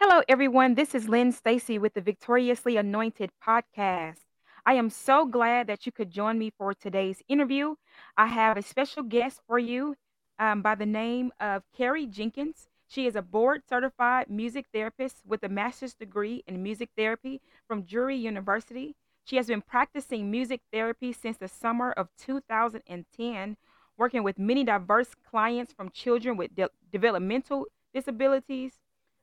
[0.00, 0.76] Hello, everyone.
[0.76, 4.20] This is Lynn Stacy with the Victoriously Anointed podcast.
[4.64, 7.74] I am so glad that you could join me for today's interview.
[8.16, 9.96] I have a special guest for you
[10.38, 12.68] um, by the name of Carrie Jenkins.
[12.86, 17.82] She is a board certified music therapist with a master's degree in music therapy from
[17.82, 18.94] Drury University.
[19.24, 23.56] She has been practicing music therapy since the summer of 2010,
[23.96, 28.78] working with many diverse clients from children with de- developmental disabilities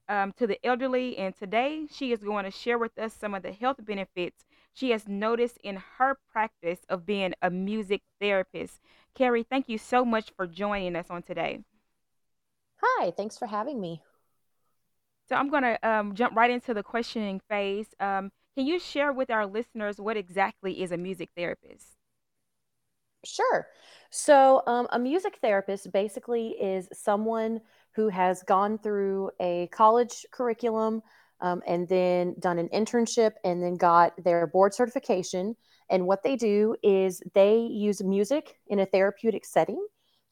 [0.09, 1.17] um, to the elderly.
[1.17, 4.91] And today she is going to share with us some of the health benefits she
[4.91, 8.81] has noticed in her practice of being a music therapist.
[9.13, 11.63] Carrie, thank you so much for joining us on today.
[12.81, 14.01] Hi, thanks for having me.
[15.27, 17.87] So I'm going to um, jump right into the questioning phase.
[17.99, 21.87] Um, can you share with our listeners what exactly is a music therapist?
[23.25, 23.67] Sure.
[24.11, 27.61] So, um, a music therapist basically is someone
[27.95, 31.01] who has gone through a college curriculum
[31.41, 35.55] um, and then done an internship and then got their board certification.
[35.89, 39.85] And what they do is they use music in a therapeutic setting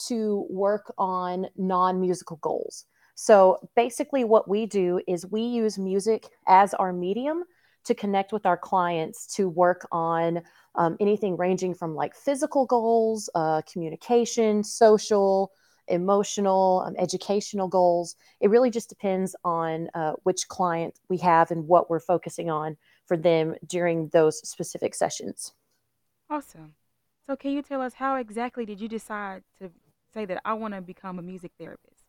[0.08, 2.86] to work on non musical goals.
[3.16, 7.44] So basically, what we do is we use music as our medium
[7.86, 10.42] to connect with our clients to work on
[10.76, 15.52] um, anything ranging from like physical goals, uh, communication, social,
[15.88, 18.16] emotional, um, educational goals.
[18.40, 22.78] It really just depends on uh, which client we have and what we're focusing on
[23.06, 25.54] for them during those specific sessions.
[26.30, 26.74] Awesome.
[27.26, 29.70] So, can you tell us how exactly did you decide to
[30.14, 32.04] say that I want to become a music therapist?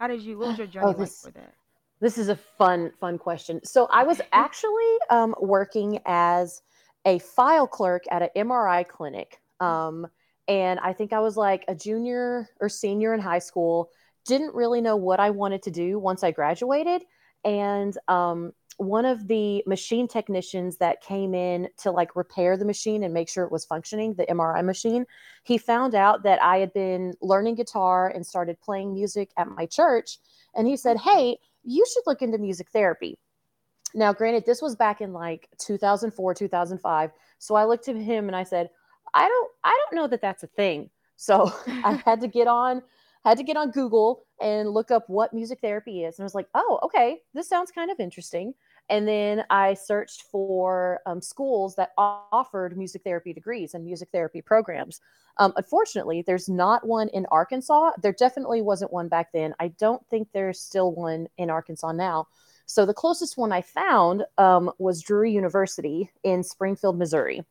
[0.00, 1.54] How did you, what was your journey oh, this, like for that?
[2.00, 3.60] This is a fun, fun question.
[3.64, 6.62] So, I was actually um, working as
[7.04, 9.40] a file clerk at an MRI clinic.
[9.60, 10.06] Um,
[10.48, 13.90] and I think I was like a junior or senior in high school.
[14.26, 17.02] Didn't really know what I wanted to do once I graduated.
[17.44, 23.02] And um, one of the machine technicians that came in to like repair the machine
[23.02, 25.06] and make sure it was functioning, the MRI machine,
[25.44, 29.66] he found out that I had been learning guitar and started playing music at my
[29.66, 30.18] church.
[30.54, 33.18] And he said, Hey, you should look into music therapy.
[33.94, 37.10] Now, granted, this was back in like 2004, 2005.
[37.38, 38.68] So I looked at him and I said,
[39.16, 40.90] I don't I don't know that that's a thing.
[41.16, 42.82] So I had to get on
[43.24, 46.16] had to get on Google and look up what music therapy is.
[46.16, 48.54] And I was like, oh, okay, this sounds kind of interesting.
[48.88, 54.42] And then I searched for um, schools that offered music therapy degrees and music therapy
[54.42, 55.00] programs.
[55.38, 57.92] Um, unfortunately, there's not one in Arkansas.
[58.00, 59.54] There definitely wasn't one back then.
[59.58, 62.28] I don't think there's still one in Arkansas now.
[62.66, 67.44] So the closest one I found um, was Drury University in Springfield, Missouri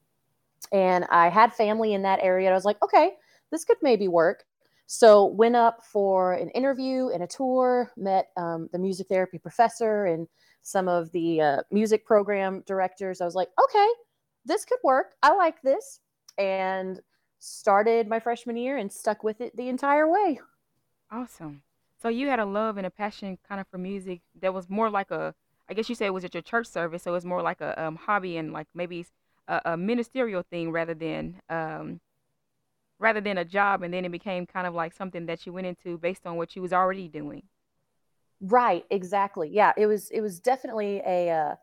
[0.76, 2.52] and I had family in that area.
[2.52, 3.14] I was like, okay,
[3.50, 4.44] this could maybe work.
[4.88, 10.06] So went up for an interview and a tour, met um, the music therapy professor
[10.06, 10.28] and
[10.64, 13.22] some of the uh, music program directors.
[13.22, 13.88] I was like, okay,
[14.44, 15.14] this could work.
[15.24, 16.02] I like this,
[16.38, 17.00] and
[17.40, 20.42] started my freshman year and stuck with it the entire way.
[21.10, 21.62] Awesome.
[22.02, 24.90] So you had a love and a passion kind of for music that was more
[24.90, 25.34] like a,
[25.70, 27.62] I guess you say it was at your church service, so it was more like
[27.62, 29.06] a um, hobby and like maybe
[29.48, 32.00] a, a ministerial thing rather than um,
[33.00, 35.68] rather than a job, and then it became kind of like something that you went
[35.68, 37.44] into based on what you was already doing.
[38.42, 38.86] Right.
[38.90, 39.50] Exactly.
[39.52, 39.74] Yeah.
[39.78, 40.10] It was.
[40.12, 41.30] It was definitely a.
[41.30, 41.56] Uh,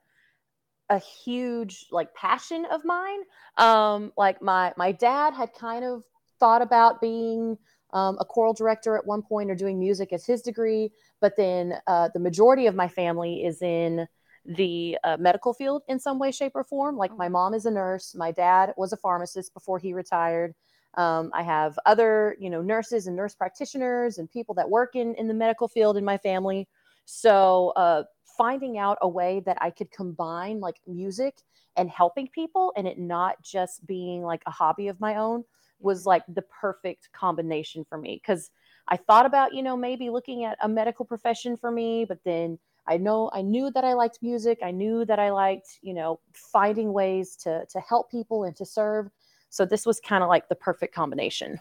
[0.90, 3.20] a huge like passion of mine
[3.56, 6.02] um like my my dad had kind of
[6.38, 7.56] thought about being
[7.94, 10.90] um, a choral director at one point or doing music as his degree
[11.20, 14.06] but then uh, the majority of my family is in
[14.44, 16.96] the uh, medical field in some way, shape, or form.
[16.96, 20.54] Like my mom is a nurse, my dad was a pharmacist before he retired.
[20.94, 25.14] Um, I have other, you know, nurses and nurse practitioners and people that work in
[25.14, 26.68] in the medical field in my family.
[27.04, 28.04] So uh,
[28.36, 31.36] finding out a way that I could combine like music
[31.76, 35.44] and helping people, and it not just being like a hobby of my own,
[35.80, 38.20] was like the perfect combination for me.
[38.22, 38.50] Because
[38.88, 42.58] I thought about, you know, maybe looking at a medical profession for me, but then
[42.86, 44.58] I know I knew that I liked music.
[44.62, 48.64] I knew that I liked, you know, finding ways to to help people and to
[48.64, 49.10] serve.
[49.50, 51.60] So this was kind of like the perfect combination.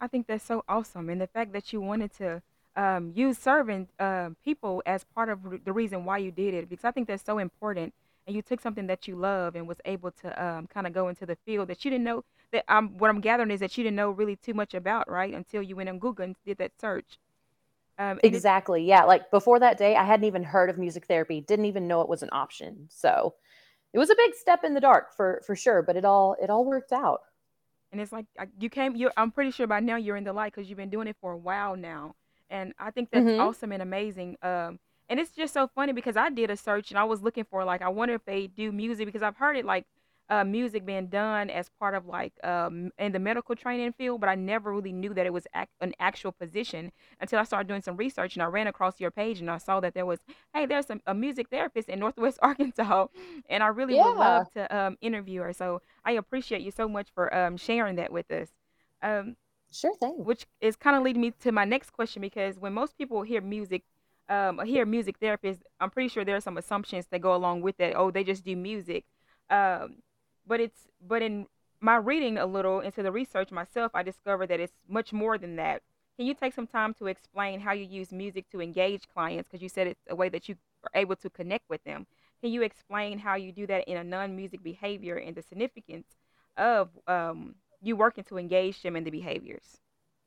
[0.00, 2.42] I think that's so awesome, and the fact that you wanted to
[2.76, 6.84] um, use serving uh, people as part of the reason why you did it, because
[6.84, 7.92] I think that's so important.
[8.26, 11.08] And you took something that you love and was able to um, kind of go
[11.08, 12.22] into the field that you didn't know.
[12.52, 15.34] That um, what I'm gathering is that you didn't know really too much about, right?
[15.34, 17.18] Until you went on Google and did that search.
[18.00, 18.82] Um, exactly.
[18.82, 19.04] Yeah.
[19.04, 22.08] Like before that day, I hadn't even heard of music therapy, didn't even know it
[22.08, 22.88] was an option.
[22.88, 23.34] So
[23.92, 26.48] it was a big step in the dark for for sure, but it all it
[26.48, 27.20] all worked out.
[27.92, 28.24] And it's like
[28.58, 28.96] you came.
[28.96, 31.16] You, I'm pretty sure by now you're in the light because you've been doing it
[31.20, 32.14] for a while now,
[32.48, 33.40] and I think that's mm-hmm.
[33.40, 34.38] awesome and amazing.
[34.42, 34.78] Um,
[35.10, 37.64] and it's just so funny because I did a search and I was looking for
[37.64, 39.84] like I wonder if they do music because I've heard it like
[40.30, 44.30] uh, music being done as part of like um, in the medical training field, but
[44.30, 47.82] I never really knew that it was ac- an actual position until I started doing
[47.82, 50.20] some research and I ran across your page and I saw that there was,
[50.54, 53.08] hey, there's some, a music therapist in Northwest Arkansas,
[53.50, 55.52] and I really would love to um, interview her.
[55.52, 58.48] So I appreciate you so much for um, sharing that with us.
[59.02, 59.36] Um,
[59.70, 60.24] sure thing.
[60.24, 63.40] which is kind of leading me to my next question because when most people hear
[63.40, 63.84] music,
[64.28, 67.76] um, hear music therapist, I'm pretty sure there are some assumptions that go along with
[67.78, 67.94] that.
[67.96, 69.04] Oh, they just do music.
[69.50, 69.96] Um,
[70.50, 71.46] but it's but in
[71.80, 75.56] my reading a little into the research myself, I discovered that it's much more than
[75.56, 75.80] that.
[76.16, 79.48] Can you take some time to explain how you use music to engage clients?
[79.48, 82.06] Because you said it's a way that you are able to connect with them.
[82.42, 86.08] Can you explain how you do that in a non-music behavior and the significance
[86.58, 89.78] of um, you working to engage them in the behaviors?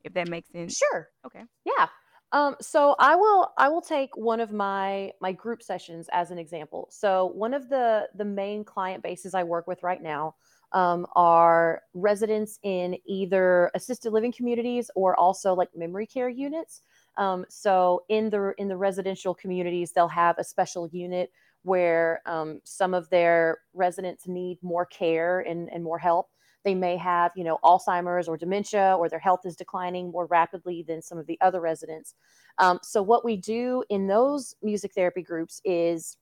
[0.04, 0.76] If that makes sense.
[0.76, 1.08] Sure.
[1.26, 1.44] Okay.
[1.64, 1.88] Yeah.
[2.32, 6.38] Um, so I will I will take one of my my group sessions as an
[6.38, 6.88] example.
[6.90, 10.34] So one of the the main client bases I work with right now
[10.72, 16.82] um, are residents in either assisted living communities or also like memory care units.
[17.16, 21.30] Um, so in the in the residential communities, they'll have a special unit
[21.62, 26.28] where um, some of their residents need more care and, and more help
[26.64, 30.84] they may have you know alzheimer's or dementia or their health is declining more rapidly
[30.86, 32.14] than some of the other residents.
[32.58, 36.16] Um, so what we do in those music therapy groups is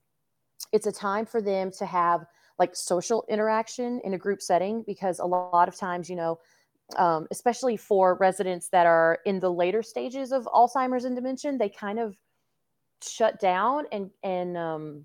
[0.73, 2.25] it's a time for them to have
[2.59, 6.39] like social interaction in a group setting because a lot of times you know
[6.97, 11.69] um, especially for residents that are in the later stages of alzheimer's and dementia they
[11.69, 12.17] kind of
[13.03, 15.05] shut down and and um,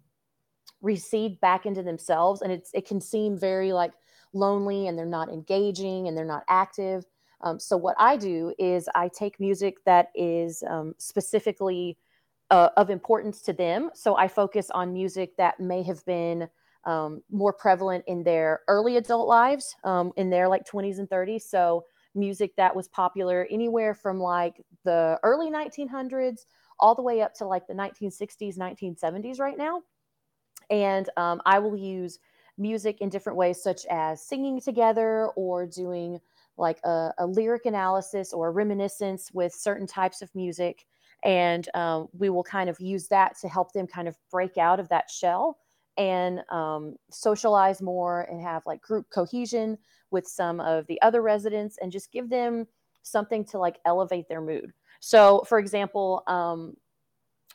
[0.81, 2.41] recede back into themselves.
[2.41, 3.93] And it's it can seem very like
[4.37, 7.05] lonely and they're not engaging and they're not active.
[7.41, 11.97] Um, so what i do is i take music that is um, specifically
[12.49, 13.91] uh, of importance to them.
[13.93, 16.49] So i focus on music that may have been
[16.85, 21.41] um, more prevalent in their early adult lives um, in their like 20s and 30s
[21.41, 21.83] so
[22.15, 26.45] music that was popular anywhere from like the early 1900s
[26.79, 29.81] all the way up to like the 1960s 1970s right now.
[30.69, 32.19] And um, I will use
[32.57, 36.19] music in different ways, such as singing together or doing
[36.57, 40.85] like a, a lyric analysis or reminiscence with certain types of music.
[41.23, 44.79] And um, we will kind of use that to help them kind of break out
[44.79, 45.57] of that shell
[45.97, 49.77] and um, socialize more and have like group cohesion
[50.11, 52.67] with some of the other residents and just give them
[53.01, 54.73] something to like elevate their mood.
[54.99, 56.75] So, for example, um,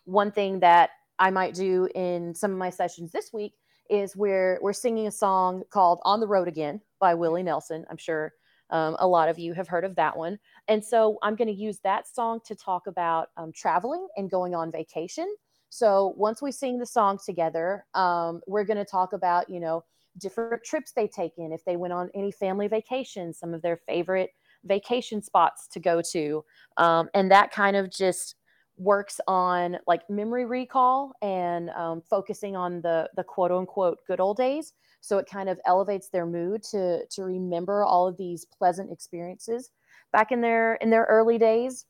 [0.04, 3.54] one thing that I might do in some of my sessions this week
[3.90, 7.84] is where we're we're singing a song called On the Road Again by Willie Nelson.
[7.90, 8.32] I'm sure
[8.70, 10.38] um, a lot of you have heard of that one.
[10.68, 14.54] And so I'm going to use that song to talk about um, traveling and going
[14.54, 15.32] on vacation.
[15.68, 19.84] So once we sing the song together, um, we're going to talk about, you know,
[20.18, 24.30] different trips they taken, if they went on any family vacations, some of their favorite
[24.64, 26.44] vacation spots to go to.
[26.76, 28.36] Um, and that kind of just
[28.76, 34.36] works on like memory recall and um, focusing on the the quote unquote good old
[34.36, 34.72] days.
[35.00, 39.70] So it kind of elevates their mood to to remember all of these pleasant experiences.
[40.12, 41.86] Back in their in their early days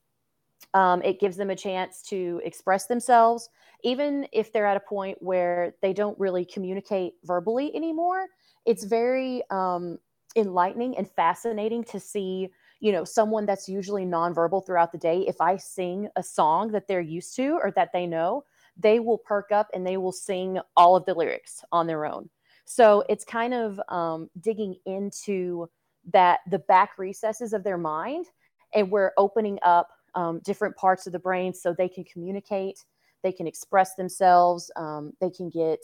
[0.75, 3.49] um, it gives them a chance to express themselves
[3.83, 8.27] even if they're at a point where they don't really communicate verbally anymore.
[8.65, 9.99] It's very um,
[10.37, 12.51] enlightening and fascinating to see
[12.83, 16.87] you know someone that's usually nonverbal throughout the day if i sing a song that
[16.87, 18.45] they're used to or that they know
[18.77, 22.29] they will perk up and they will sing all of the lyrics on their own.
[22.65, 25.69] So it's kind of um, digging into
[26.13, 28.27] that the back recesses of their mind
[28.75, 32.85] and we're opening up um, different parts of the brain so they can communicate
[33.23, 35.79] they can express themselves um, they can get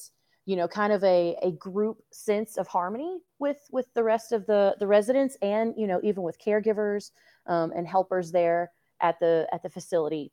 [0.48, 4.46] you know kind of a, a group sense of harmony with with the rest of
[4.46, 7.10] the the residents and you know even with caregivers
[7.46, 8.70] um, and helpers there
[9.02, 10.32] at the at the facility.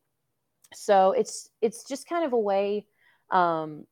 [0.73, 2.87] So it's it's just kind of a way
[3.31, 3.85] um,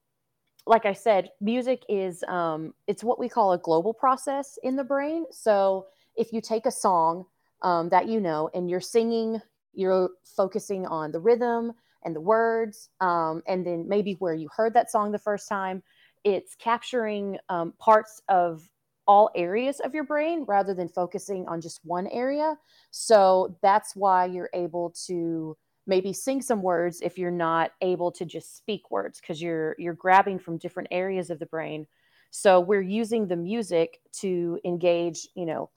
[0.65, 4.83] like i said music is um, it's what we call a global process in the
[4.85, 5.25] brain.
[5.29, 7.25] So if you take a song
[7.63, 9.41] um, that you know and you're singing
[9.73, 11.73] you're focusing on the rhythm
[12.05, 15.83] and the words um, and then maybe where you heard that song the first time
[16.23, 18.67] it's capturing um, parts of
[19.07, 22.55] all areas of your brain rather than focusing on just one area.
[22.91, 28.25] So that's why you're able to maybe sing some words if you're not able to
[28.25, 31.85] just speak words because you're you're grabbing from different areas of the brain.
[32.31, 35.69] So we're using the music to engage, you know,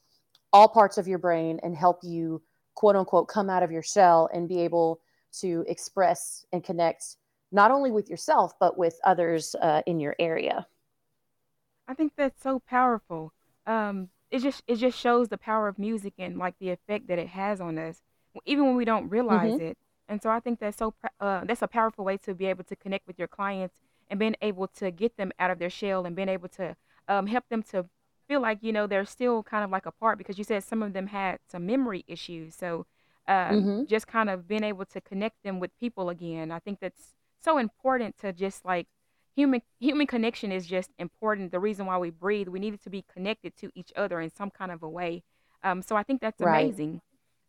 [0.52, 2.42] all parts of your brain and help you
[2.76, 5.00] quote unquote come out of your shell and be able
[5.40, 7.16] to express and connect
[7.52, 10.66] not only with yourself but with others uh, in your area
[11.88, 13.32] I think that's so powerful.
[13.66, 17.18] Um, it just it just shows the power of music and like the effect that
[17.18, 18.02] it has on us,
[18.44, 19.78] even when we don't realize hmm it.
[20.08, 22.76] And so I think that's so uh, that's a powerful way to be able to
[22.76, 23.74] connect with your clients
[24.08, 26.76] and being able to get them out of their shell and being able to
[27.08, 27.86] um, help them to
[28.28, 30.82] feel like you know they're still kind of like a part because you said some
[30.82, 32.54] of them had some memory issues.
[32.54, 32.86] So
[33.28, 36.80] um, hmm just kind of being able to connect them with people again, I think
[36.80, 37.14] that's
[37.46, 38.86] so important to just like
[39.34, 41.52] human human connection is just important.
[41.52, 44.50] The reason why we breathe, we needed to be connected to each other in some
[44.50, 45.22] kind of a way.
[45.62, 47.00] Um, so I think that's right amazing.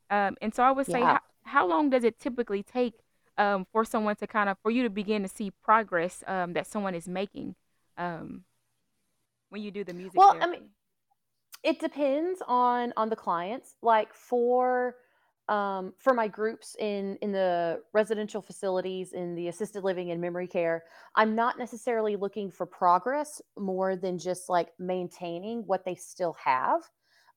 [0.10, 2.94] Um, and so I would say, yeah how how long does it typically take
[3.38, 6.68] um, for someone to kind of for you to begin to see progress um, that
[6.68, 7.56] someone is making
[7.98, 8.44] um,
[9.50, 10.66] when you do the music well i mean
[11.63, 14.96] it depends on on the clients like for
[15.50, 20.48] um for my groups in in the residential facilities in the assisted living and memory
[20.48, 20.84] care
[21.16, 26.82] i'm not necessarily looking for progress more than just like maintaining what they still have.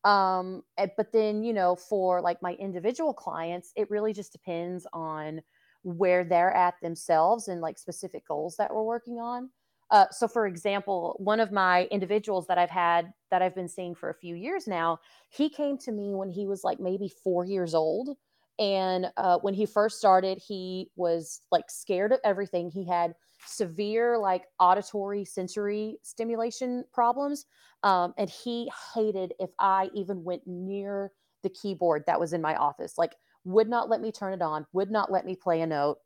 [0.04, 4.86] Um eh, but then you know for like my individual clients it really just depends
[4.92, 5.42] on
[5.82, 9.50] where they're at themselves and like specific goals that we're working on
[9.90, 13.94] uh, so for example one of my individuals that i've had that i've been seeing
[13.94, 17.44] for a few years now he came to me when he was like maybe four
[17.44, 18.16] years old
[18.58, 23.14] and uh, when he first started he was like scared of everything he had
[23.46, 27.46] severe like auditory sensory stimulation problems
[27.82, 32.54] um, and he hated if I even went near the keyboard that was in my
[32.56, 32.98] office.
[32.98, 35.98] Like, would not let me turn it on, would not let me play a note.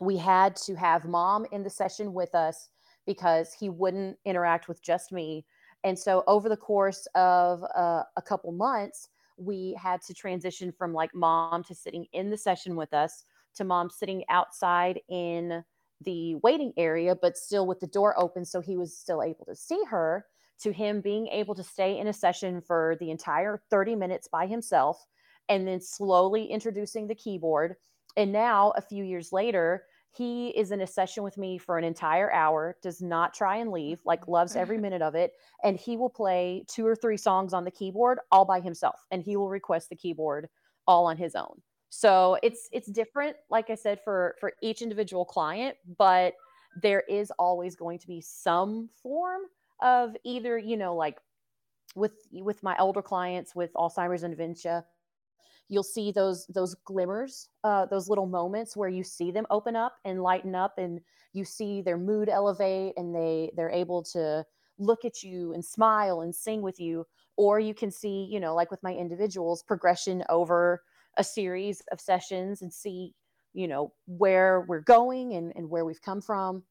[0.00, 2.68] We had to have mom in the session with us
[3.06, 5.44] because he wouldn't interact with just me.
[5.84, 10.92] And so, over the course of uh, a couple months, we had to transition from
[10.92, 13.24] like mom to sitting in the session with us
[13.56, 15.62] to mom sitting outside in
[16.02, 18.44] the waiting area, but still with the door open.
[18.44, 20.26] So he was still able to see her
[20.60, 24.46] to him being able to stay in a session for the entire 30 minutes by
[24.46, 25.04] himself
[25.48, 27.76] and then slowly introducing the keyboard.
[28.16, 29.84] And now, a few years later,
[30.16, 33.70] he is in a session with me for an entire hour, does not try and
[33.70, 34.32] leave, like mm-hmm.
[34.32, 35.32] loves every minute of it.
[35.62, 39.00] And he will play two or three songs on the keyboard all by himself.
[39.10, 40.48] And he will request the keyboard
[40.86, 41.60] all on his own.
[41.90, 46.34] So it's it's different, like I said, for for each individual client, but
[46.82, 49.42] there is always going to be some form
[49.80, 51.18] of either you know like
[51.94, 54.84] with with my older clients with alzheimer's and dementia
[55.74, 59.96] you'll see those those glimmers uh, those little moments where you see them open up
[60.04, 61.00] and lighten up and
[61.34, 64.44] you see their mood elevate and they they're able to
[64.78, 68.54] look at you and smile and sing with you or you can see you know
[68.54, 70.82] like with my individuals progression over
[71.18, 73.14] a series of sessions and see
[73.52, 76.62] you know where we're going and, and where we've come from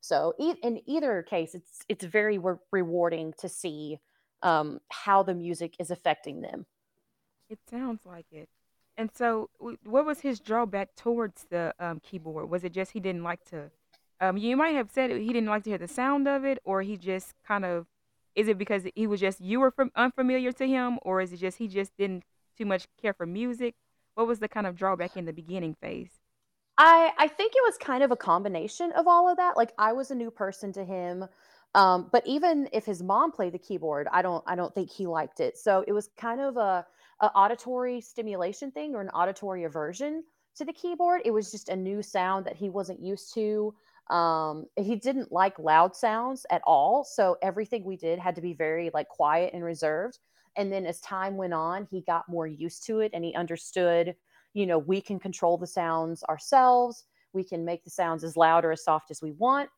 [0.00, 3.98] so e- in either case, it's it's very re- rewarding to see
[4.42, 6.66] um, how the music is affecting them.
[7.52, 8.48] It sounds like it.
[8.96, 9.50] And so,
[9.84, 12.48] what was his drawback towards the um, keyboard?
[12.48, 13.70] Was it just he didn't like to?
[14.22, 16.80] Um, you might have said he didn't like to hear the sound of it, or
[16.80, 17.88] he just kind of.
[18.34, 21.40] Is it because he was just you were from unfamiliar to him, or is it
[21.40, 22.24] just he just didn't
[22.56, 23.74] too much care for music?
[24.14, 26.12] What was the kind of drawback in the beginning phase?
[26.78, 29.58] I I think it was kind of a combination of all of that.
[29.58, 31.26] Like I was a new person to him.
[31.74, 35.06] Um, but even if his mom played the keyboard, I don't I don't think he
[35.06, 35.58] liked it.
[35.58, 36.86] So it was kind of a,
[37.22, 40.24] a auditory stimulation thing or an auditory aversion
[40.56, 41.22] to the keyboard.
[41.24, 43.74] It was just a new sound that he wasn't used to.
[44.10, 47.04] Um, he didn't like loud sounds at all.
[47.04, 50.18] So everything we did had to be very like quiet and reserved.
[50.56, 54.14] And then as time went on, he got more used to it and he understood
[54.54, 57.04] you know, we can control the sounds ourselves.
[57.32, 59.70] We can make the sounds as loud or as soft as we want.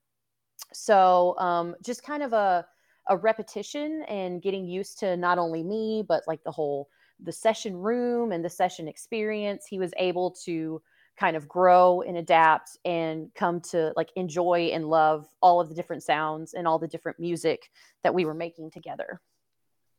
[0.73, 2.67] So um, just kind of a,
[3.09, 6.89] a repetition and getting used to not only me, but like the whole
[7.21, 9.67] the session room and the session experience.
[9.67, 10.83] He was able to
[11.17, 15.75] kind of grow and adapt and come to like enjoy and love all of the
[15.75, 17.71] different sounds and all the different music
[18.03, 19.21] that we were making together.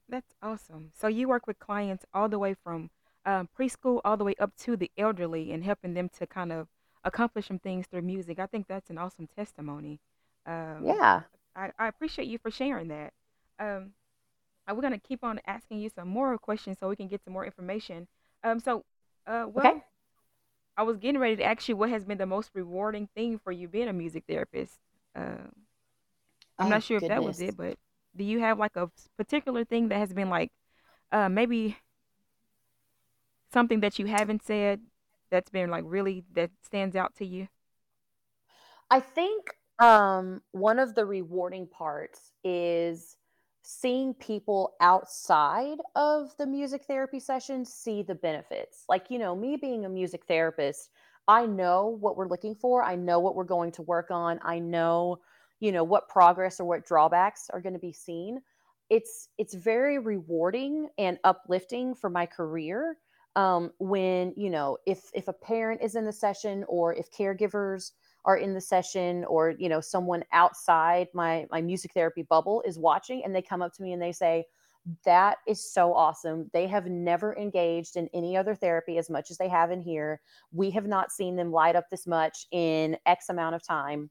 [0.10, 0.92] That's awesome.
[0.94, 2.90] So you work with clients all the way from
[3.26, 6.68] um, preschool all the way up to the elderly and helping them to kind of
[7.04, 8.40] accomplish some things through music.
[8.40, 10.00] I think that's an awesome testimony.
[10.46, 11.22] Um, Yeah.
[11.56, 13.14] I, I appreciate you for sharing that.
[13.60, 13.92] Um,
[14.68, 17.34] uh, we're gonna keep on asking you some more questions so we can get some
[17.34, 18.08] more information.
[18.44, 18.86] Um, so,
[19.28, 19.74] uh, Okay.
[20.78, 23.52] I was getting ready to ask you what has been the most rewarding thing for
[23.52, 24.80] you being a music therapist.
[25.16, 25.48] Uh,
[26.60, 27.78] I'm not Oh, sure if that was it, but
[28.16, 30.52] do you have like a particular thing that has been like,
[31.12, 31.78] uh, maybe
[33.52, 34.82] something that you haven't said
[35.30, 37.48] that's been like really that stands out to you?
[38.90, 43.18] I think um, one of the rewarding parts is
[43.66, 48.84] seeing people outside of the music therapy session see the benefits.
[48.88, 50.92] Like, you know, me being a music therapist,
[51.28, 52.84] I know what we're looking for.
[52.84, 54.40] I know what we're going to work on.
[54.44, 55.18] I know,
[55.60, 58.40] you know, what progress or what drawbacks are going to be seen.
[58.92, 62.98] It's it's very rewarding and uplifting for my career
[63.36, 67.94] um, when you know if if a parent is in the session or if caregivers
[68.26, 72.78] are in the session or you know someone outside my my music therapy bubble is
[72.78, 74.44] watching and they come up to me and they say
[75.04, 76.50] that is so awesome.
[76.54, 80.22] They have never engaged in any other therapy as much as they have in here.
[80.52, 84.10] We have not seen them light up this much in x amount of time.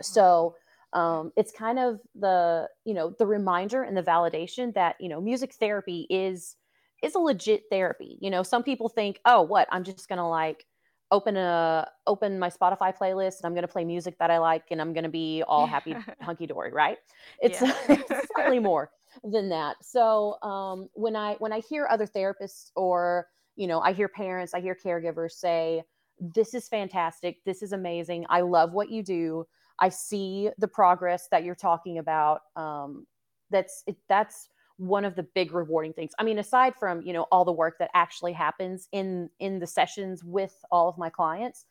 [0.00, 0.54] So
[0.92, 5.20] um, it's kind of the you know the reminder and the validation that you know
[5.20, 6.56] music therapy is
[7.02, 8.16] is a legit therapy.
[8.20, 9.68] You know some people think oh what?
[9.72, 10.64] I'm just gonna like
[11.10, 14.64] open a open my Spotify playlist and I'm going to play music that I like
[14.70, 16.98] and I'm going to be all happy hunky dory, right?
[17.40, 17.74] It's, yeah.
[17.88, 18.90] it's slightly more
[19.22, 19.76] than that.
[19.82, 24.54] So um, when I when I hear other therapists or you know I hear parents,
[24.54, 25.82] I hear caregivers say,
[26.18, 27.44] "This is fantastic.
[27.44, 28.26] This is amazing.
[28.28, 29.46] I love what you do.
[29.78, 33.06] I see the progress that you're talking about." Um,
[33.50, 34.48] that's it, that's
[34.78, 36.12] one of the big rewarding things.
[36.18, 39.66] I mean aside from you know all the work that actually happens in in the
[39.66, 41.66] sessions with all of my clients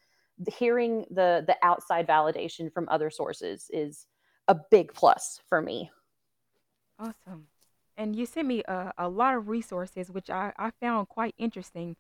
[0.58, 4.08] hearing the the outside validation from other sources is
[4.48, 5.90] a big plus for me.
[7.00, 7.48] Awesome.
[7.98, 11.96] And you sent me a, a lot of resources which I, I found quite interesting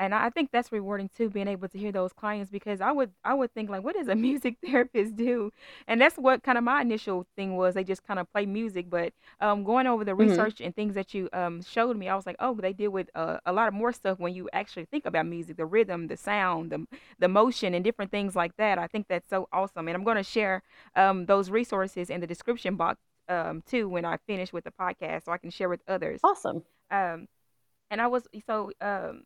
[0.00, 3.12] and I think that's rewarding too, being able to hear those clients because I would
[3.22, 5.52] I would think like, what does a music therapist do?
[5.86, 7.74] And that's what kind of my initial thing was.
[7.74, 10.30] They just kind of play music, but um, going over the mm-hmm.
[10.30, 13.10] research and things that you um, showed me, I was like, oh, they deal with
[13.14, 16.16] uh, a lot of more stuff when you actually think about music, the rhythm, the
[16.16, 16.86] sound, the
[17.18, 18.78] the motion, and different things like that.
[18.78, 20.62] I think that's so awesome, and I'm going to share
[20.96, 25.26] um, those resources in the description box um, too when I finish with the podcast,
[25.26, 26.20] so I can share with others.
[26.24, 26.62] Awesome.
[26.90, 27.28] Um,
[27.90, 29.24] and I was so um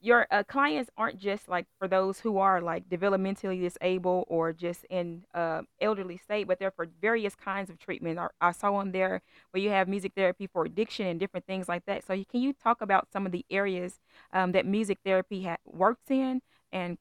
[0.00, 4.84] your uh, clients aren't just like for those who are like developmentally disabled or just
[4.90, 8.18] in uh, elderly state, but they're for various kinds of treatment.
[8.18, 11.68] I, I saw on there where you have music therapy for addiction and different things
[11.68, 12.06] like that.
[12.06, 13.98] So can you talk about some of the areas
[14.32, 16.96] um, that music therapy ha- works in and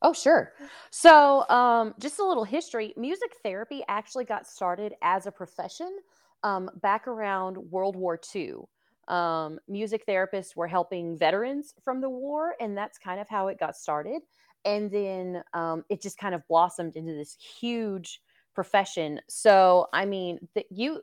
[0.00, 0.52] Oh, sure.
[0.90, 2.94] So, um, just a little history.
[2.96, 5.98] Music therapy actually got started as a profession
[6.44, 8.68] um, back around World War II
[9.08, 13.58] um, music therapists were helping veterans from the war, and that's kind of how it
[13.58, 14.22] got started.
[14.64, 18.20] And then um, it just kind of blossomed into this huge
[18.54, 19.20] profession.
[19.28, 21.00] So, I mean, that you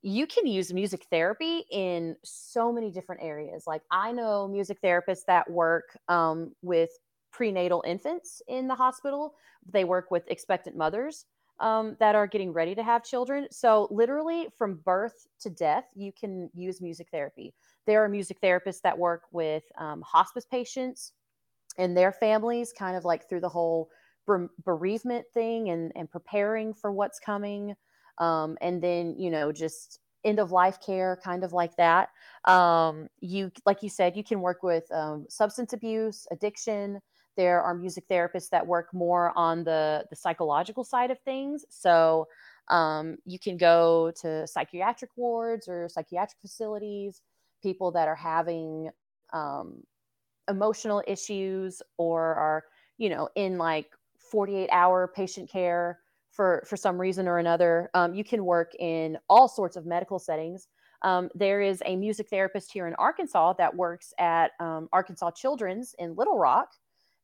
[0.00, 3.64] you can use music therapy in so many different areas.
[3.66, 6.90] Like I know music therapists that work um, with
[7.32, 9.34] prenatal infants in the hospital.
[9.70, 11.26] They work with expectant mothers
[11.60, 13.46] um, that are getting ready to have children.
[13.50, 17.54] So, literally from birth to death, you can use music therapy.
[17.86, 21.12] There are music therapists that work with um, hospice patients
[21.78, 23.88] and their families, kind of like through the whole
[24.64, 27.74] bereavement thing and, and preparing for what's coming.
[28.18, 32.10] Um, and then, you know, just end of life care, kind of like that.
[32.44, 37.00] Um, you, like you said, you can work with um, substance abuse, addiction.
[37.38, 41.64] There are music therapists that work more on the, the psychological side of things.
[41.70, 42.26] So
[42.66, 47.22] um, you can go to psychiatric wards or psychiatric facilities,
[47.62, 48.90] people that are having
[49.32, 49.84] um,
[50.50, 52.64] emotional issues or are,
[52.98, 53.86] you know, in like
[54.18, 56.00] 48 hour patient care
[56.32, 57.88] for, for some reason or another.
[57.94, 60.66] Um, you can work in all sorts of medical settings.
[61.02, 65.94] Um, there is a music therapist here in Arkansas that works at um, Arkansas Children's
[66.00, 66.70] in Little Rock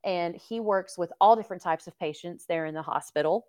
[0.04, 3.46] and he works with all different types of patients there in the hospital.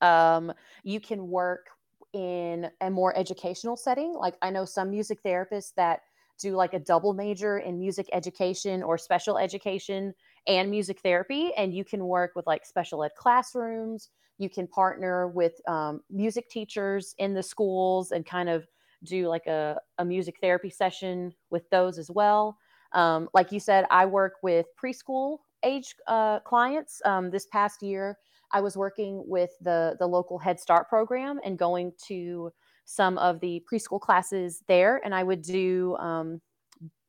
[0.00, 0.52] Um,
[0.82, 1.68] you can work
[2.12, 4.14] in a more educational setting.
[4.14, 6.00] Like I know some music therapists that
[6.38, 10.14] do like a double major in music education or special education
[10.46, 14.10] and music therapy, and you can work with like special ed classrooms.
[14.38, 18.66] You can partner with um, music teachers in the schools and kind of
[19.04, 22.56] do like a, a music therapy session with those as well.
[22.92, 27.00] Um, like you said, I work with preschool age uh, clients.
[27.04, 28.18] Um, this past year,
[28.52, 32.52] I was working with the the local Head Start program and going to
[32.84, 36.40] some of the preschool classes there, and I would do um,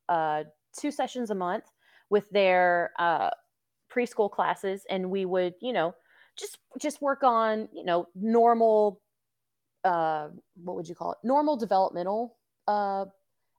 [0.10, 0.44] uh,
[0.78, 1.66] two sessions a month
[2.10, 3.32] with their uh,
[3.92, 5.94] preschool classes, and we would, you know,
[6.38, 9.02] just just work on, you know, normal,
[9.84, 10.28] uh,
[10.64, 12.38] what would you call it, normal developmental
[12.68, 13.06] uh,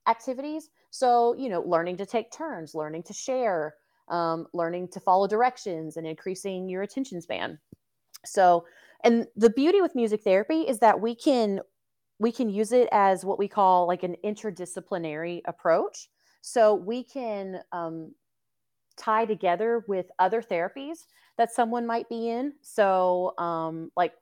[0.07, 0.69] activities.
[0.89, 3.75] So, you know, learning to take turns, learning to share,
[4.09, 7.59] um, learning to follow directions and increasing your attention span.
[8.25, 8.65] So,
[9.03, 11.61] and the beauty with music therapy is that we can
[12.19, 16.09] we can use it as what we call like an interdisciplinary approach.
[16.41, 18.13] So we can um,
[18.95, 21.05] tie together with other therapies
[21.37, 22.53] that someone might be in.
[22.61, 24.13] So, um, like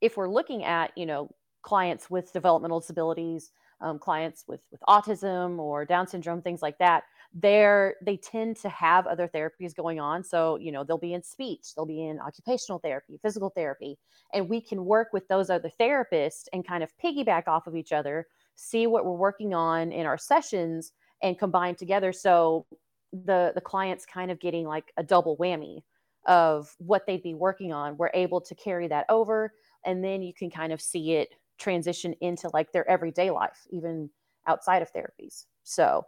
[0.00, 1.30] if we're looking at you know
[1.62, 7.04] clients with developmental disabilities, um, clients with with autism or Down syndrome, things like that,
[7.38, 10.24] they're they tend to have other therapies going on.
[10.24, 13.98] So you know they'll be in speech, they'll be in occupational therapy, physical therapy,
[14.32, 17.92] and we can work with those other therapists and kind of piggyback off of each
[17.92, 22.10] other, see what we're working on in our sessions, and combine together.
[22.10, 22.66] So
[23.12, 25.82] the the client's kind of getting like a double whammy
[26.26, 27.98] of what they'd be working on.
[27.98, 29.52] We're able to carry that over,
[29.84, 34.08] and then you can kind of see it transition into like their everyday life, even
[34.46, 35.44] outside of therapies.
[35.64, 36.06] So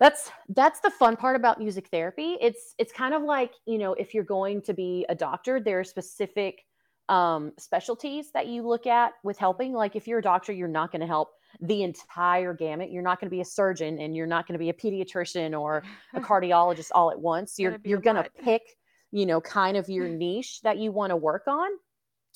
[0.00, 2.36] that's that's the fun part about music therapy.
[2.40, 5.80] It's it's kind of like, you know, if you're going to be a doctor, there
[5.80, 6.64] are specific
[7.08, 9.72] um, specialties that you look at with helping.
[9.72, 11.30] Like if you're a doctor, you're not going to help
[11.60, 12.92] the entire gamut.
[12.92, 15.58] You're not going to be a surgeon and you're not going to be a pediatrician
[15.58, 15.82] or
[16.14, 17.58] a cardiologist all at once.
[17.58, 18.62] You're you're going to pick,
[19.10, 21.70] you know, kind of your niche that you want to work on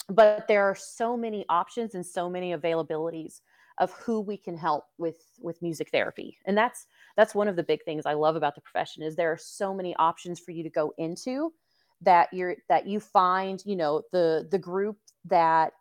[0.08, 3.40] but there are so many options and so many availabilities
[3.82, 6.38] of who we can help with with music therapy.
[6.46, 9.32] And that's that's one of the big things i love about the profession is there
[9.32, 11.52] are so many options for you to go into
[12.00, 15.72] that you're that you find you know the the group that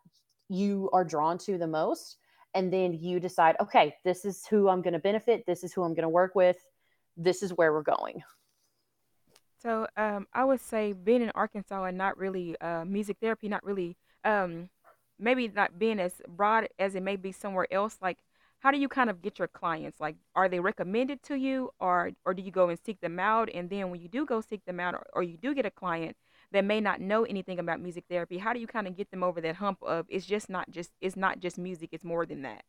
[0.48, 2.18] you are drawn to the most.
[2.54, 5.46] And then you decide okay this is who i'm going to benefit.
[5.46, 6.58] This is who i'm going to work with.
[7.16, 8.22] This is where we're going.
[9.62, 13.64] So um, i would say being in arkansas and not really uh, music therapy not
[13.64, 14.68] really um
[15.22, 18.18] maybe not being as broad as it may be somewhere else like
[18.62, 19.98] how do you kind of get your clients?
[19.98, 23.50] Like are they recommended to you or or do you go and seek them out?
[23.52, 25.70] And then when you do go seek them out or, or you do get a
[25.70, 26.16] client
[26.52, 29.24] that may not know anything about music therapy how do you kind of get them
[29.24, 32.42] over that hump of it's just not just it's not just music it's more than
[32.42, 32.62] that?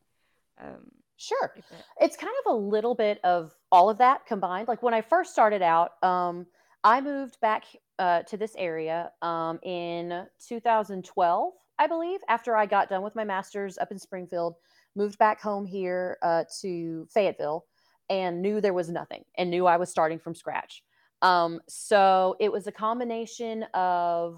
[0.59, 1.53] Um, sure.
[1.99, 4.67] it's kind of a little bit of all of that combined.
[4.67, 6.47] Like when i first started out um,
[6.83, 7.65] i moved back
[7.99, 13.23] uh, to this area um, in 2012, I believe, after I got done with my
[13.23, 14.55] master's up in Springfield,
[14.95, 17.65] moved back home here uh, to Fayetteville,
[18.09, 20.83] and knew there was nothing and knew I was starting from scratch.
[21.21, 24.38] Um, so it was a combination of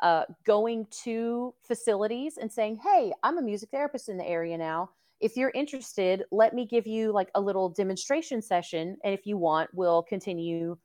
[0.00, 4.90] uh, going to facilities and saying, Hey, I'm a music therapist in the area now.
[5.20, 8.98] If you're interested, let me give you like a little demonstration session.
[9.02, 10.76] And if you want, we'll continue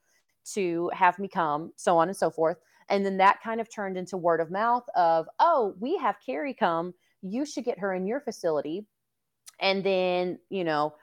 [0.54, 2.58] to have me come, so on and so forth.
[2.90, 6.54] And then that kind of turned into word of mouth of, oh, we have Carrie
[6.54, 6.94] come.
[7.22, 8.86] You should get her in your facility.
[9.60, 10.94] And then, you know,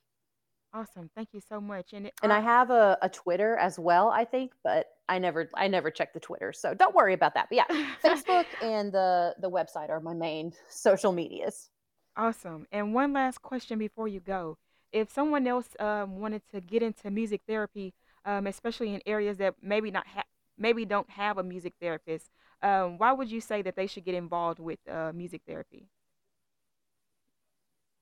[0.73, 1.09] Awesome.
[1.15, 1.91] Thank you so much.
[1.91, 5.49] And it, and I have a, a Twitter as well, I think, but I never
[5.53, 6.53] I never check the Twitter.
[6.53, 7.49] So don't worry about that.
[7.49, 7.65] But yeah,
[8.03, 11.69] Facebook and the the website are my main social medias.
[12.15, 12.67] Awesome.
[12.71, 14.57] And one last question before you go
[14.91, 17.93] if someone else um, wanted to get into music therapy,
[18.25, 20.23] um, especially in areas that maybe not ha-
[20.57, 22.29] maybe don't have a music therapist,
[22.61, 25.87] um, why would you say that they should get involved with uh, music therapy?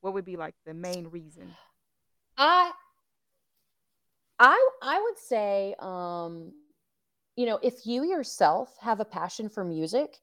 [0.02, 1.56] What would be like the main reason?
[2.38, 2.72] I
[4.40, 6.54] I I would say, um,
[7.36, 10.18] you know, if you yourself have a passion for music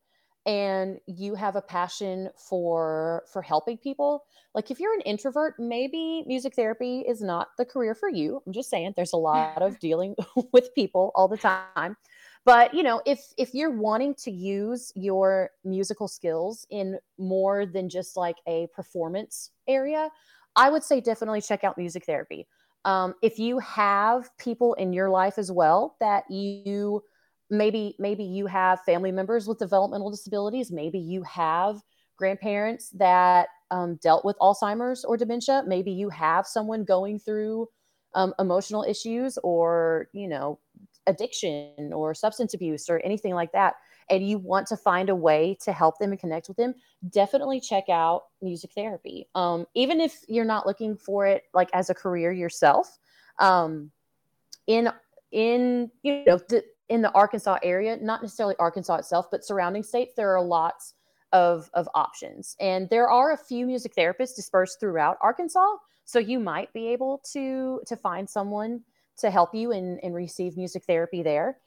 [0.46, 6.24] and you have a passion for for helping people like if you're an introvert maybe
[6.26, 8.42] music therapy is not the career for you.
[8.46, 10.14] I'm just saying there's a lot of dealing
[10.52, 11.96] with people all the time.
[12.44, 17.88] But you know if if you're wanting to use your musical skills in more than
[17.88, 20.10] just like a performance area
[20.54, 22.46] i would say definitely check out music therapy.
[22.84, 27.02] Um, if you have people in your life as well that you
[27.50, 31.80] maybe maybe you have family members with developmental disabilities, maybe you have
[32.16, 37.68] grandparents that um, dealt with Alzheimer's or dementia, maybe you have someone going through
[38.14, 40.58] um, emotional issues or you know
[41.06, 43.74] addiction or substance abuse or anything like that
[44.10, 46.74] and you want to find a way to help them and connect with them
[47.10, 49.28] definitely check out music therapy.
[49.34, 52.98] Um, even if you're not looking for it like as a career yourself
[53.38, 53.90] um,
[54.66, 54.90] in
[55.32, 60.12] in you know the, in the arkansas area not necessarily arkansas itself but surrounding states
[60.16, 60.94] there are lots
[61.32, 66.38] of of options and there are a few music therapists dispersed throughout arkansas so you
[66.38, 68.82] might be able to to find someone
[69.18, 71.58] to help you and, and receive music therapy there.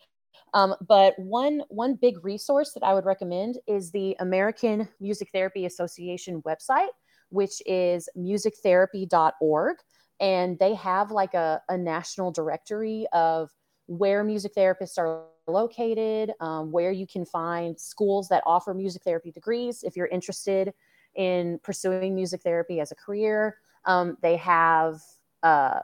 [0.54, 5.66] Um, but one one big resource that I would recommend is the American Music Therapy
[5.66, 6.88] Association website,
[7.30, 9.78] which is musictherapy.org.
[10.22, 13.52] And they have like a, a national directory of
[13.90, 19.32] where music therapists are located, um, where you can find schools that offer music therapy
[19.32, 20.72] degrees if you're interested
[21.16, 23.58] in pursuing music therapy as a career.
[23.86, 25.02] Um, they have
[25.42, 25.80] uh,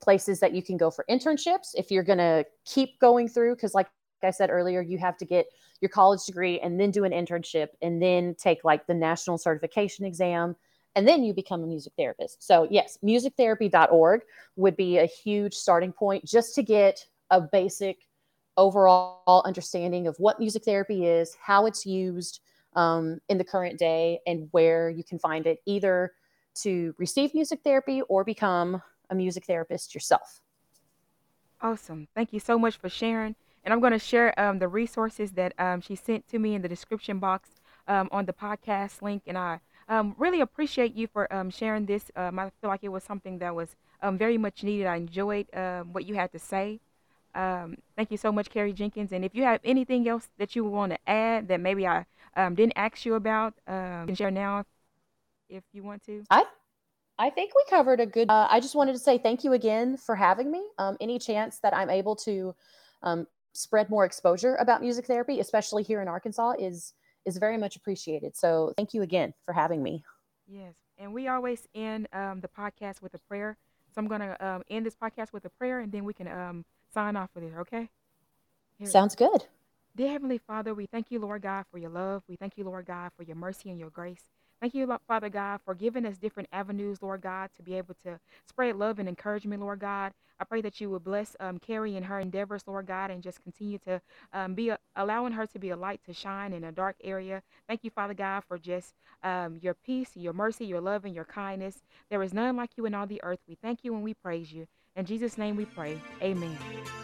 [0.00, 3.74] places that you can go for internships if you're going to keep going through because
[3.74, 3.88] like
[4.22, 5.46] I said earlier, you have to get
[5.82, 10.06] your college degree and then do an internship and then take like the national certification
[10.06, 10.56] exam
[10.96, 12.42] and then you become a music therapist.
[12.42, 14.22] So, yes, musictherapy.org
[14.56, 18.06] would be a huge starting point just to get a basic
[18.56, 22.40] overall understanding of what music therapy is, how it's used
[22.76, 26.12] um, in the current day, and where you can find it either
[26.54, 30.40] to receive music therapy or become a music therapist yourself.
[31.60, 32.08] Awesome.
[32.14, 33.34] Thank you so much for sharing.
[33.64, 36.62] And I'm going to share um, the resources that um, she sent to me in
[36.62, 37.50] the description box
[37.88, 39.24] um, on the podcast link.
[39.26, 42.10] And I um, really appreciate you for um, sharing this.
[42.16, 43.76] I feel like it was something that was
[44.12, 44.86] very much needed.
[44.86, 45.46] I enjoyed
[45.92, 46.80] what you had to say.
[47.34, 49.12] Thank you so much, Carrie Jenkins.
[49.12, 52.74] And if you have anything else that you want to add that maybe I didn't
[52.76, 54.64] ask you about, you can share now
[55.48, 56.22] if you want to.
[56.30, 56.44] I
[57.20, 58.30] I think we covered a good.
[58.30, 60.64] Uh, I just wanted to say thank you again for having me.
[60.78, 62.54] Um, any chance that I'm able to
[63.02, 66.94] um, spread more exposure about music therapy, especially here in Arkansas, is
[67.26, 68.36] is very much appreciated.
[68.36, 70.02] So thank you again for having me.
[70.48, 73.58] Yes, and we always end um, the podcast with a prayer.
[73.94, 76.26] So I'm going to um, end this podcast with a prayer, and then we can
[76.26, 77.52] um, sign off with it.
[77.60, 77.88] Okay?
[78.78, 78.88] Here.
[78.88, 79.44] Sounds good.
[79.96, 82.22] Dear Heavenly Father, we thank you, Lord God, for your love.
[82.28, 84.22] We thank you, Lord God, for your mercy and your grace.
[84.60, 88.20] Thank you, Father God, for giving us different avenues, Lord God, to be able to
[88.46, 90.12] spread love and encouragement, Lord God.
[90.38, 93.42] I pray that you would bless um, Carrie and her endeavors, Lord God, and just
[93.42, 94.00] continue to
[94.32, 97.42] um, be a, allowing her to be a light to shine in a dark area.
[97.68, 101.26] Thank you, Father God, for just um, your peace, your mercy, your love, and your
[101.26, 101.82] kindness.
[102.10, 103.40] There is none like you in all the earth.
[103.48, 104.66] We thank you and we praise you.
[105.00, 105.98] In Jesus' name we pray.
[106.20, 106.58] Amen.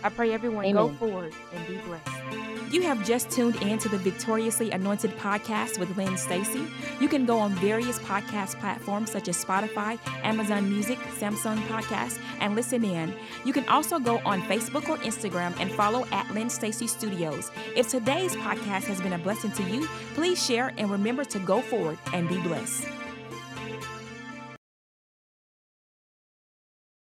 [0.04, 0.74] I pray everyone Amen.
[0.74, 2.70] go forward and be blessed.
[2.70, 6.66] You have just tuned in to the Victoriously Anointed podcast with Lynn Stacy.
[7.00, 12.54] You can go on various podcast platforms such as Spotify, Amazon Music, Samsung Podcast, and
[12.54, 13.14] listen in.
[13.46, 17.50] You can also go on Facebook or Instagram and follow at Lynn Stacy Studios.
[17.74, 21.62] If today's podcast has been a blessing to you, please share and remember to go
[21.62, 22.86] forward and be blessed.